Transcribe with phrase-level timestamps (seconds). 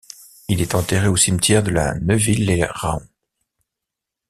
[0.49, 3.03] Il est enterré au cimetière de La Neuville-lès-Raon.